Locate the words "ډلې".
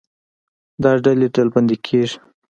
1.03-1.27